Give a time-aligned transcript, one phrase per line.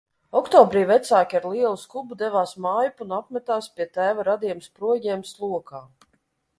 [0.37, 5.89] Oktobrī vecāki ar lielu skubu devās mājup un apmetās pie tēva radiem Sproģiem Slokā.